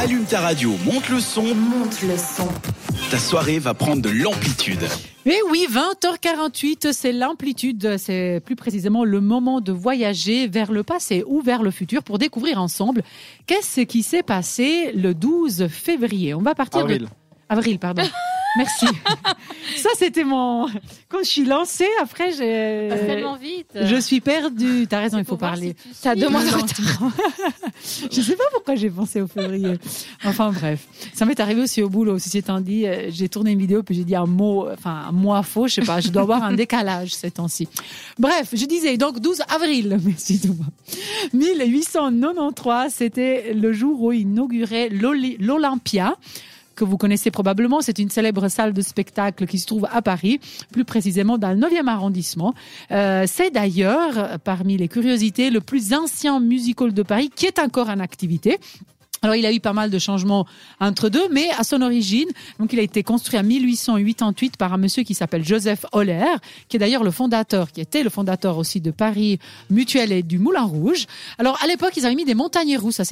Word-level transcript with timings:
Allume 0.00 0.26
ta 0.26 0.40
radio, 0.40 0.76
monte 0.84 1.08
le 1.08 1.18
son. 1.18 1.42
Monte 1.42 2.02
le 2.02 2.16
son. 2.16 2.46
Ta 3.10 3.18
soirée 3.18 3.58
va 3.58 3.74
prendre 3.74 4.00
de 4.00 4.08
l'amplitude. 4.08 4.78
Mais 5.26 5.38
oui, 5.50 5.66
20h48, 5.68 6.92
c'est 6.92 7.10
l'amplitude, 7.10 7.96
c'est 7.98 8.40
plus 8.44 8.54
précisément 8.54 9.04
le 9.04 9.20
moment 9.20 9.60
de 9.60 9.72
voyager 9.72 10.46
vers 10.46 10.70
le 10.70 10.84
passé 10.84 11.24
ou 11.26 11.40
vers 11.40 11.64
le 11.64 11.72
futur 11.72 12.04
pour 12.04 12.18
découvrir 12.18 12.62
ensemble 12.62 13.02
qu'est-ce 13.46 13.80
qui 13.80 14.04
s'est 14.04 14.22
passé 14.22 14.92
le 14.92 15.14
12 15.14 15.66
février. 15.66 16.32
On 16.32 16.42
va 16.42 16.54
partir 16.54 16.82
Avril. 16.82 17.02
de... 17.02 17.08
Avril, 17.48 17.80
pardon. 17.80 18.04
Merci. 18.58 18.86
Ça, 19.76 19.88
c'était 19.96 20.24
mon... 20.24 20.66
Quand 21.08 21.20
je 21.20 21.28
suis 21.28 21.44
lancée, 21.44 21.88
après, 22.02 22.32
j'ai... 22.32 22.88
Tellement 23.06 23.36
vite. 23.36 23.70
Je 23.74 23.96
suis 23.96 24.20
perdue. 24.20 24.86
T'as 24.88 25.00
raison, 25.00 25.18
il 25.18 25.24
faut 25.24 25.36
parler. 25.36 25.76
si 25.92 26.02
T'as 26.02 26.12
suis. 26.12 26.20
deux 26.20 26.28
mois 26.28 26.44
de 26.44 26.50
retard. 26.50 27.12
Je 28.10 28.20
sais 28.20 28.34
pas 28.36 28.44
pourquoi 28.52 28.74
j'ai 28.74 28.90
pensé 28.90 29.20
au 29.20 29.28
février. 29.28 29.78
Enfin 30.24 30.50
bref, 30.50 30.86
ça 31.14 31.24
m'est 31.24 31.38
arrivé 31.38 31.62
aussi 31.62 31.82
au 31.82 31.88
boulot. 31.88 32.18
Si 32.18 32.36
étant 32.36 32.60
dit, 32.60 32.86
euh, 32.86 33.10
j'ai 33.10 33.28
tourné 33.28 33.52
une 33.52 33.58
vidéo 33.58 33.82
puis 33.82 33.94
j'ai 33.94 34.04
dit 34.04 34.16
un 34.16 34.26
mot, 34.26 34.68
enfin 34.70 35.04
un 35.08 35.12
mois 35.12 35.42
faux. 35.42 35.68
Je 35.68 35.74
sais 35.74 35.82
pas. 35.82 36.00
Je 36.00 36.08
dois 36.08 36.22
avoir 36.22 36.42
un 36.42 36.52
décalage 36.52 37.14
ces 37.14 37.30
temps-ci. 37.30 37.68
Bref, 38.18 38.48
je 38.52 38.66
disais 38.66 38.96
donc 38.96 39.20
12 39.20 39.42
avril. 39.48 39.98
Merci 40.04 40.40
Thomas. 40.40 40.70
1893, 41.32 42.92
c'était 42.92 43.52
le 43.54 43.72
jour 43.72 44.02
où 44.02 44.12
inaugurait 44.12 44.88
l'Olympia 44.88 46.16
que 46.78 46.84
vous 46.84 46.96
connaissez 46.96 47.30
probablement. 47.30 47.80
C'est 47.80 47.98
une 47.98 48.08
célèbre 48.08 48.48
salle 48.48 48.72
de 48.72 48.80
spectacle 48.80 49.46
qui 49.46 49.58
se 49.58 49.66
trouve 49.66 49.86
à 49.90 50.00
Paris, 50.00 50.40
plus 50.72 50.84
précisément 50.84 51.36
dans 51.36 51.50
le 51.50 51.58
9e 51.58 51.88
arrondissement. 51.88 52.54
Euh, 52.92 53.24
c'est 53.26 53.50
d'ailleurs, 53.50 54.38
parmi 54.44 54.76
les 54.76 54.88
curiosités, 54.88 55.50
le 55.50 55.60
plus 55.60 55.92
ancien 55.92 56.38
musical 56.40 56.94
de 56.94 57.02
Paris 57.02 57.30
qui 57.34 57.46
est 57.46 57.58
encore 57.58 57.88
en 57.88 57.98
activité. 57.98 58.58
Alors, 59.22 59.36
il 59.36 59.44
a 59.46 59.52
eu 59.52 59.60
pas 59.60 59.72
mal 59.72 59.90
de 59.90 59.98
changements 59.98 60.46
entre 60.80 61.08
deux, 61.08 61.28
mais 61.30 61.48
à 61.58 61.64
son 61.64 61.82
origine, 61.82 62.28
donc 62.58 62.72
il 62.72 62.78
a 62.78 62.82
été 62.82 63.02
construit 63.02 63.38
en 63.38 63.42
1888 63.42 64.56
par 64.56 64.72
un 64.72 64.76
monsieur 64.76 65.02
qui 65.02 65.14
s'appelle 65.14 65.44
Joseph 65.44 65.86
Holler, 65.92 66.26
qui 66.68 66.76
est 66.76 66.80
d'ailleurs 66.80 67.04
le 67.04 67.10
fondateur, 67.10 67.72
qui 67.72 67.80
était 67.80 68.02
le 68.02 68.10
fondateur 68.10 68.58
aussi 68.58 68.80
de 68.80 68.90
Paris 68.90 69.38
Mutuel 69.70 70.12
et 70.12 70.22
du 70.22 70.38
Moulin 70.38 70.62
Rouge. 70.62 71.06
Alors, 71.38 71.58
à 71.62 71.66
l'époque, 71.66 71.92
ils 71.96 72.06
avaient 72.06 72.14
mis 72.14 72.24
des 72.24 72.34
montagnes 72.34 72.78
russes 72.78 73.00
à 73.00 73.04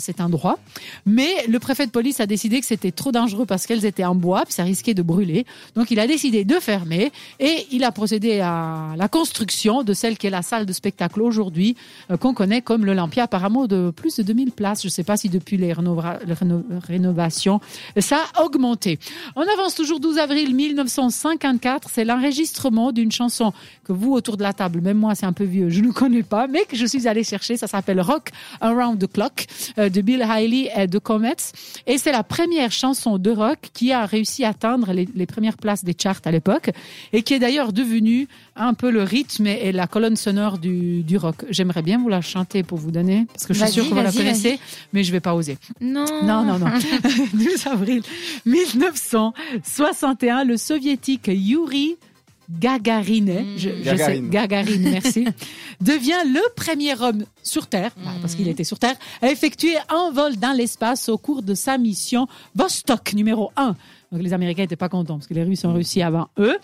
cet 0.00 0.20
endroit, 0.20 0.58
mais 1.04 1.46
le 1.48 1.58
préfet 1.58 1.86
de 1.86 1.90
police 1.90 2.20
a 2.20 2.26
décidé 2.26 2.60
que 2.60 2.66
c'était 2.66 2.92
trop 2.92 3.12
dangereux 3.12 3.46
parce 3.46 3.66
qu'elles 3.66 3.84
étaient 3.84 4.04
en 4.04 4.14
bois, 4.14 4.42
puis 4.44 4.54
ça 4.54 4.64
risquait 4.64 4.94
de 4.94 5.02
brûler. 5.02 5.46
Donc, 5.74 5.90
il 5.90 6.00
a 6.00 6.06
décidé 6.06 6.44
de 6.44 6.54
fermer 6.58 7.12
et 7.38 7.66
il 7.70 7.84
a 7.84 7.92
procédé 7.92 8.40
à 8.40 8.94
la 8.96 9.08
construction 9.08 9.82
de 9.82 9.92
celle 9.92 10.18
qui 10.18 10.26
est 10.26 10.30
la 10.30 10.42
salle 10.42 10.66
de 10.66 10.72
spectacle 10.72 11.22
aujourd'hui, 11.22 11.76
euh, 12.10 12.16
qu'on 12.16 12.34
connaît 12.34 12.62
comme 12.62 12.84
l'Olympia, 12.84 13.24
apparemment 13.24 13.66
de 13.66 13.92
plus 13.94 14.16
de 14.16 14.22
2000 14.22 14.52
places. 14.52 14.82
Je 14.82 14.88
sais 14.88 15.04
pas 15.04 15.16
si 15.16 15.28
depuis 15.38 15.56
les, 15.56 15.72
rénova- 15.72 16.18
les 16.26 16.34
réno- 16.34 16.64
rénovations, 16.86 17.60
ça 17.98 18.18
a 18.34 18.42
augmenté. 18.44 18.98
On 19.36 19.42
avance 19.42 19.74
toujours 19.74 20.00
12 20.00 20.18
avril 20.18 20.54
1954. 20.54 21.88
C'est 21.92 22.04
l'enregistrement 22.04 22.92
d'une 22.92 23.12
chanson 23.12 23.52
que 23.84 23.92
vous, 23.92 24.12
autour 24.12 24.36
de 24.36 24.42
la 24.42 24.52
table, 24.52 24.80
même 24.80 24.98
moi, 24.98 25.14
c'est 25.14 25.26
un 25.26 25.32
peu 25.32 25.44
vieux, 25.44 25.68
je 25.70 25.80
ne 25.80 25.92
connais 25.92 26.22
pas, 26.22 26.46
mais 26.46 26.64
que 26.64 26.76
je 26.76 26.86
suis 26.86 27.06
allée 27.06 27.24
chercher. 27.24 27.56
Ça 27.56 27.66
s'appelle 27.66 28.00
Rock 28.00 28.30
Around 28.60 28.98
the 29.06 29.12
Clock 29.12 29.46
euh, 29.78 29.88
de 29.88 30.00
Bill 30.00 30.22
Haley 30.22 30.70
et 30.76 30.86
de 30.86 30.98
Comets. 30.98 31.36
Et 31.86 31.98
c'est 31.98 32.12
la 32.12 32.22
première 32.22 32.72
chanson 32.72 33.18
de 33.18 33.30
rock 33.30 33.58
qui 33.72 33.92
a 33.92 34.04
réussi 34.06 34.44
à 34.44 34.48
atteindre 34.50 34.92
les, 34.92 35.06
les 35.14 35.26
premières 35.26 35.56
places 35.56 35.84
des 35.84 35.94
charts 36.00 36.20
à 36.24 36.30
l'époque 36.30 36.70
et 37.12 37.22
qui 37.22 37.34
est 37.34 37.38
d'ailleurs 37.38 37.72
devenue 37.72 38.28
un 38.56 38.74
peu 38.74 38.90
le 38.90 39.02
rythme 39.02 39.46
et 39.46 39.70
la 39.72 39.86
colonne 39.86 40.16
sonore 40.16 40.58
du, 40.58 41.02
du 41.02 41.16
rock. 41.16 41.44
J'aimerais 41.50 41.82
bien 41.82 41.98
vous 41.98 42.08
la 42.08 42.20
chanter 42.20 42.62
pour 42.62 42.78
vous 42.78 42.90
donner, 42.90 43.26
parce 43.32 43.46
que 43.46 43.54
je 43.54 43.58
suis 43.64 43.72
sûre 43.72 43.84
que 43.84 43.90
vous 43.90 43.96
la 43.96 44.10
connaissez, 44.12 44.58
mais 44.92 45.04
je 45.04 45.12
vais 45.12 45.20
pas 45.26 45.34
oser. 45.34 45.58
Non. 45.80 46.04
Non, 46.22 46.44
non, 46.44 46.60
non. 46.60 46.66
12 47.34 47.66
avril 47.66 48.02
1961, 48.44 50.44
le 50.44 50.56
soviétique 50.56 51.26
Yuri 51.26 51.96
Gagarin, 52.48 53.56
je, 53.56 53.70
je 53.82 53.96
sais, 53.96 54.20
Gagarine. 54.20 54.30
Gagarine, 54.30 54.82
merci, 54.92 55.26
devient 55.80 56.22
le 56.26 56.38
premier 56.54 56.94
homme 57.00 57.24
sur 57.42 57.66
Terre, 57.66 57.90
bah, 57.96 58.12
parce 58.20 58.36
qu'il 58.36 58.46
était 58.46 58.62
sur 58.62 58.78
Terre, 58.78 58.94
à 59.20 59.32
effectuer 59.32 59.74
un 59.88 60.12
vol 60.12 60.36
dans 60.36 60.56
l'espace 60.56 61.08
au 61.08 61.18
cours 61.18 61.42
de 61.42 61.54
sa 61.54 61.76
mission 61.76 62.28
Vostok 62.54 63.14
numéro 63.14 63.50
1. 63.56 63.74
Donc 64.12 64.22
les 64.22 64.32
Américains 64.32 64.62
n'étaient 64.62 64.76
pas 64.76 64.88
contents 64.88 65.16
parce 65.16 65.26
que 65.26 65.34
les 65.34 65.42
Russes 65.42 65.64
ont 65.64 65.72
réussi 65.72 66.02
avant 66.02 66.28
eux. 66.38 66.56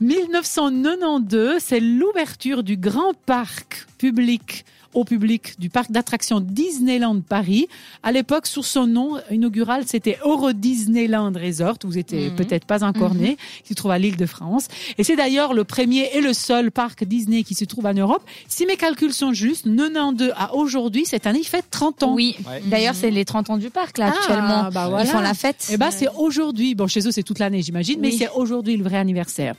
1992, 0.00 1.60
c'est 1.60 1.80
l'ouverture 1.80 2.62
du 2.62 2.78
grand 2.78 3.12
parc 3.26 3.86
public 3.98 4.64
au 4.94 5.04
public 5.04 5.54
du 5.58 5.70
parc 5.70 5.90
d'attractions 5.90 6.40
Disneyland 6.40 7.20
Paris. 7.20 7.68
À 8.02 8.12
l'époque, 8.12 8.46
sous 8.46 8.62
son 8.62 8.86
nom 8.86 9.18
inaugural, 9.30 9.84
c'était 9.86 10.18
Euro 10.24 10.52
Disneyland 10.52 11.32
Resort. 11.34 11.76
Vous 11.84 11.98
étiez 11.98 12.30
peut-être 12.30 12.64
pas 12.64 12.84
encore 12.84 13.14
né, 13.14 13.36
qui 13.64 13.70
se 13.70 13.74
trouve 13.74 13.90
à 13.90 13.98
l'île 13.98 14.16
de 14.16 14.26
France. 14.26 14.68
Et 14.98 15.04
c'est 15.04 15.16
d'ailleurs 15.16 15.54
le 15.54 15.64
premier 15.64 16.08
et 16.14 16.20
le 16.20 16.32
seul 16.32 16.70
parc 16.70 17.04
Disney 17.04 17.42
qui 17.42 17.54
se 17.54 17.64
trouve 17.64 17.86
en 17.86 17.94
Europe. 17.94 18.22
Si 18.48 18.66
mes 18.66 18.76
calculs 18.76 19.12
sont 19.12 19.32
justes, 19.32 19.66
92 19.66 20.32
à 20.36 20.54
aujourd'hui, 20.54 21.04
cette 21.04 21.26
année, 21.26 21.40
il 21.40 21.46
fait 21.46 21.64
30 21.70 22.02
ans. 22.02 22.14
Oui. 22.14 22.36
Ouais. 22.46 22.62
D'ailleurs, 22.66 22.94
c'est 22.94 23.10
les 23.10 23.24
30 23.24 23.50
ans 23.50 23.58
du 23.58 23.70
parc, 23.70 23.98
là, 23.98 24.12
Ah, 24.12 24.16
actuellement. 24.18 24.70
bah 24.72 24.88
voilà. 24.88 25.04
Ils 25.04 25.08
font 25.10 25.20
la 25.20 25.34
fête. 25.34 25.68
Eh 25.72 25.76
ben, 25.76 25.90
c'est 25.90 26.08
aujourd'hui. 26.16 26.74
Bon, 26.74 26.86
chez 26.86 27.06
eux, 27.06 27.10
c'est 27.10 27.22
toute 27.22 27.38
l'année, 27.38 27.62
j'imagine, 27.62 27.98
mais 28.00 28.08
Oui. 28.08 28.16
c'est 28.18 28.30
aujourd'hui 28.34 28.76
le 28.76 28.84
vrai 28.84 28.96
anniversaire. 28.98 29.54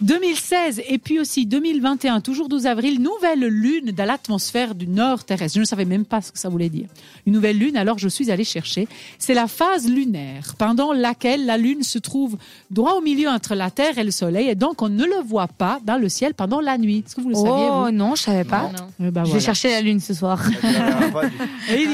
2016 0.00 0.82
et 0.88 0.98
puis 0.98 1.18
aussi 1.20 1.46
2021, 1.46 2.20
toujours 2.20 2.48
12 2.48 2.66
avril, 2.66 3.00
nouvelle 3.00 3.40
lune 3.46 3.90
dans 3.92 4.04
l'atmosphère 4.04 4.69
du 4.74 4.86
nord 4.86 5.24
terrestre. 5.24 5.54
Je 5.56 5.60
ne 5.60 5.64
savais 5.64 5.84
même 5.84 6.04
pas 6.04 6.20
ce 6.20 6.32
que 6.32 6.38
ça 6.38 6.48
voulait 6.48 6.68
dire. 6.68 6.88
Une 7.26 7.32
nouvelle 7.34 7.58
lune, 7.58 7.76
alors 7.76 7.98
je 7.98 8.08
suis 8.08 8.30
allée 8.30 8.44
chercher. 8.44 8.88
C'est 9.18 9.34
la 9.34 9.46
phase 9.46 9.88
lunaire, 9.88 10.54
pendant 10.58 10.92
laquelle 10.92 11.46
la 11.46 11.56
lune 11.56 11.82
se 11.82 11.98
trouve 11.98 12.36
droit 12.70 12.94
au 12.94 13.00
milieu 13.00 13.28
entre 13.28 13.54
la 13.54 13.70
Terre 13.70 13.98
et 13.98 14.04
le 14.04 14.10
Soleil, 14.10 14.48
et 14.48 14.54
donc 14.54 14.82
on 14.82 14.88
ne 14.88 15.04
le 15.04 15.22
voit 15.26 15.48
pas 15.48 15.80
dans 15.84 15.96
le 15.98 16.08
ciel 16.08 16.34
pendant 16.34 16.60
la 16.60 16.78
nuit. 16.78 17.04
Est-ce 17.06 17.14
que 17.16 17.20
vous 17.20 17.28
le 17.30 17.34
saviez, 17.34 17.50
Oh 17.52 17.84
vous 17.86 17.90
non, 17.92 18.14
je 18.14 18.22
savais 18.22 18.44
pas. 18.44 18.70
Eh 19.00 19.10
ben, 19.10 19.24
Je 19.24 19.30
voilà. 19.30 19.32
vais 19.34 19.40
chercher 19.40 19.70
la 19.70 19.80
lune 19.80 20.00
ce 20.00 20.14
soir. 20.14 20.40
Et 21.70 21.86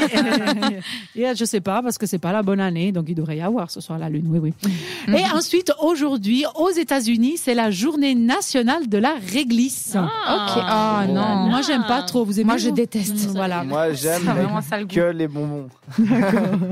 et 1.21 1.35
je 1.37 1.45
sais 1.45 1.61
pas 1.61 1.83
parce 1.83 1.99
que 1.99 2.07
c'est 2.07 2.19
pas 2.19 2.33
la 2.33 2.43
bonne 2.43 2.61
année, 2.61 2.93
donc 2.93 3.07
il 3.09 3.15
devrait 3.15 3.37
y 3.37 3.41
avoir 3.43 3.71
ce 3.71 3.81
soir 3.81 3.99
la 3.99 4.09
lune. 4.09 4.27
Oui, 4.29 4.39
oui. 4.39 4.53
Et 5.09 5.25
ensuite, 5.35 5.73
aujourd'hui, 5.81 6.45
aux 6.57 6.71
États-Unis, 6.71 7.37
c'est 7.37 7.55
la 7.55 7.71
journée 7.71 8.15
nationale 8.15 8.89
de 8.89 8.99
la 8.99 9.15
réglisse. 9.33 9.95
Ok. 9.97 10.57
Oh 10.57 11.13
non. 11.13 11.47
Moi, 11.49 11.61
j'aime 11.63 11.85
pas 11.87 12.03
trop. 12.03 12.25
Vous 12.25 12.39
aimez 12.41 12.47
Moi, 12.47 12.57
je 12.67 12.71
déteste. 12.75 13.17
Voilà. 13.35 13.65
Moi, 13.65 13.93
j'aime 13.93 14.23
que 14.89 15.11
les 15.13 15.29
bonbons. 15.29 15.69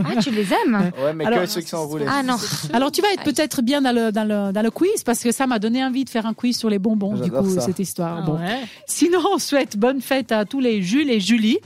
Ah, 0.07 0.21
tu 0.21 0.31
les 0.31 0.47
aimes? 0.53 0.91
Ouais, 1.03 1.13
mais 1.15 1.25
Alors- 1.25 1.41
que 1.41 1.47
ceux 1.47 1.61
qui 1.61 1.69
sont 1.69 1.79
enroulés. 1.79 2.07
Ah 2.09 2.23
non. 2.23 2.37
Alors, 2.73 2.91
tu 2.93 3.01
vas 3.03 3.13
être 3.13 3.25
peut-être 3.25 3.63
bien 3.63 3.81
dans 3.83 3.93
le, 3.95 4.13
dans, 4.13 4.25
le, 4.25 4.53
dans 4.53 4.63
le 4.63 4.71
quiz 4.71 5.03
parce 5.05 5.21
que 5.21 5.33
ça 5.33 5.47
m'a 5.47 5.59
donné 5.59 5.85
envie 5.85 6.05
de 6.05 6.11
faire 6.11 6.27
un 6.27 6.35
quiz 6.35 6.57
sur 6.59 6.69
les 6.71 6.79
bonbons, 6.79 7.15
du 7.15 7.31
coup, 7.31 7.55
ça. 7.55 7.61
cette 7.63 7.79
histoire. 7.79 8.19
Ah 8.23 8.27
bon. 8.27 8.39
Sinon, 8.87 9.21
on 9.35 9.39
souhaite 9.39 9.77
bonne 9.77 10.01
fête 10.01 10.33
à 10.33 10.45
tous 10.45 10.61
les 10.61 10.83
Jules 10.83 11.11
et 11.11 11.21
Julie. 11.21 11.59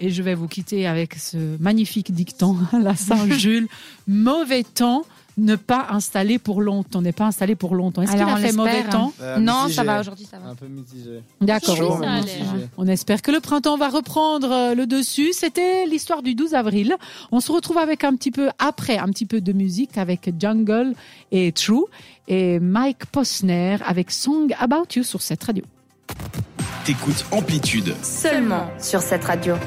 Et 0.00 0.10
je 0.10 0.22
vais 0.22 0.34
vous 0.34 0.48
quitter 0.48 0.88
avec 0.88 1.14
ce 1.14 1.36
magnifique 1.60 2.12
dicton, 2.12 2.56
la 2.72 2.96
Saint-Jules. 2.96 3.68
Mauvais 4.08 4.64
temps, 4.64 5.04
ne 5.36 5.56
pas 5.56 5.86
installer 5.90 6.38
pour 6.38 6.62
longtemps. 6.62 7.02
N'est 7.02 7.12
pas 7.12 7.26
installé 7.26 7.54
pour 7.56 7.74
longtemps. 7.74 8.02
Est-ce 8.02 8.12
qu'il 8.12 8.20
Alors, 8.20 8.34
a 8.34 8.38
on 8.38 8.42
fait 8.42 8.52
mauvais 8.52 8.72
l'espère. 8.72 8.92
temps 8.92 9.12
Euh, 9.20 9.38
non, 9.38 9.62
mitigé. 9.62 9.74
ça 9.74 9.84
va 9.84 10.00
aujourd'hui, 10.00 10.26
ça 10.30 10.38
va. 10.38 10.50
Un 10.50 10.54
peu 10.54 10.66
mitigé. 10.66 11.20
D'accord. 11.40 12.00
Mitigé. 12.00 12.38
On 12.78 12.86
espère 12.86 13.20
que 13.22 13.30
le 13.30 13.40
printemps 13.40 13.76
va 13.76 13.88
reprendre 13.88 14.50
euh, 14.50 14.74
le 14.74 14.86
dessus. 14.86 15.32
C'était 15.32 15.86
l'histoire 15.86 16.22
du 16.22 16.34
12 16.34 16.54
avril. 16.54 16.94
On 17.32 17.40
se 17.40 17.50
retrouve 17.50 17.78
avec 17.78 18.04
un 18.04 18.14
petit 18.14 18.30
peu 18.30 18.50
après, 18.58 18.98
un 18.98 19.08
petit 19.08 19.26
peu 19.26 19.40
de 19.40 19.52
musique 19.52 19.98
avec 19.98 20.30
Jungle 20.38 20.94
et 21.32 21.52
True 21.52 21.84
et 22.28 22.58
Mike 22.60 23.06
Posner 23.06 23.76
avec 23.84 24.10
Song 24.10 24.54
About 24.58 24.86
You 24.96 25.02
sur 25.02 25.20
cette 25.20 25.42
radio. 25.44 25.64
T'écoutes 26.84 27.24
Amplitude. 27.32 27.94
Seulement 28.02 28.66
sur 28.78 29.00
cette 29.00 29.24
radio. 29.24 29.54